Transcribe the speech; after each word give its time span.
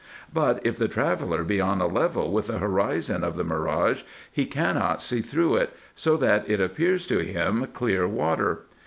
But, 0.33 0.65
if 0.65 0.77
the 0.77 0.87
traveller 0.87 1.43
be 1.43 1.61
on 1.61 1.79
a 1.79 1.85
level 1.85 2.31
with 2.31 2.47
the 2.47 2.57
horizon 2.57 3.23
of 3.23 3.35
the 3.35 3.43
mirage, 3.43 4.01
he 4.31 4.47
cannot 4.47 4.99
see 4.99 5.21
through 5.21 5.57
it, 5.57 5.75
so 5.93 6.17
that 6.17 6.49
it 6.49 6.59
appears 6.59 7.05
to 7.05 7.19
him 7.19 7.67
clear 7.71 8.07
water. 8.07 8.61